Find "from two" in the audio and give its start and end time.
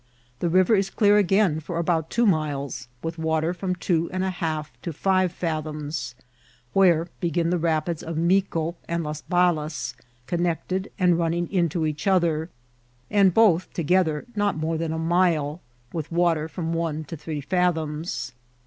3.53-4.09